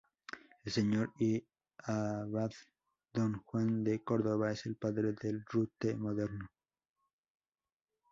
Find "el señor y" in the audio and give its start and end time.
0.63-1.45